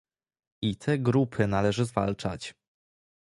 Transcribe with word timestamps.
I 0.61 0.75
te 0.77 0.97
grupy 0.99 1.47
należy 1.47 1.85
zwalczać 1.85 2.55